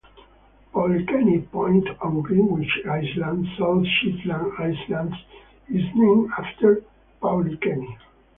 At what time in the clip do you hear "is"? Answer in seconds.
5.69-5.83